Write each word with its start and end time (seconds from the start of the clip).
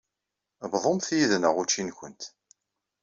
Bḍumt 0.71 1.07
yid-nneɣ 1.17 1.55
učči-nkent. 1.61 2.21